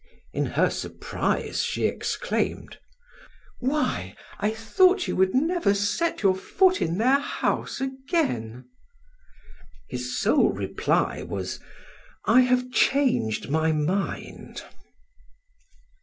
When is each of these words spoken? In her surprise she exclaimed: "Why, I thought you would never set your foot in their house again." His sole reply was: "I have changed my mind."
In 0.33 0.47
her 0.57 0.71
surprise 0.71 1.61
she 1.61 1.85
exclaimed: 1.85 2.79
"Why, 3.59 4.15
I 4.39 4.49
thought 4.49 5.07
you 5.07 5.15
would 5.17 5.35
never 5.35 5.75
set 5.75 6.23
your 6.23 6.33
foot 6.35 6.81
in 6.81 6.97
their 6.97 7.19
house 7.19 7.79
again." 7.79 8.67
His 9.87 10.19
sole 10.19 10.53
reply 10.53 11.21
was: 11.21 11.59
"I 12.25 12.39
have 12.41 12.71
changed 12.71 13.51
my 13.51 13.71
mind." 13.73 14.63